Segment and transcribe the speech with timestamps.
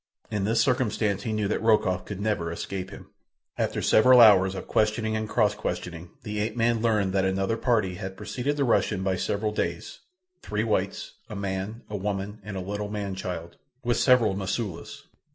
[0.31, 3.11] In this circumstance he knew that Rokoff could never escape him.
[3.55, 7.93] After several hours of questioning and cross questioning the ape man learned that another party
[7.93, 13.13] had preceded the Russian by several days—three whites—a man, a woman, and a little man
[13.13, 15.03] child, with several Mosulas.